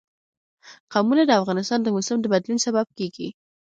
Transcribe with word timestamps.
قومونه 0.93 1.23
د 1.25 1.31
افغانستان 1.41 1.79
د 1.83 1.87
موسم 1.95 2.17
د 2.21 2.25
بدلون 2.33 2.59
سبب 2.65 2.87
کېږي. 2.97 3.27